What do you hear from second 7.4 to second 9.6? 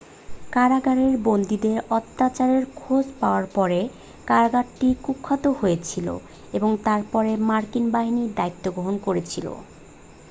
মার্কিন বাহিনী দায়িত্ব গ্রহণ করেছিল